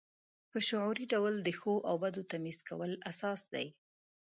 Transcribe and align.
په 0.51 0.57
شعوري 0.67 1.05
ډول 1.13 1.33
د 1.41 1.49
ښو 1.59 1.73
او 1.89 1.95
بدو 2.03 2.21
تمیز 2.31 2.59
کول 2.69 2.91
اساس 3.11 3.41
دی. 3.53 3.67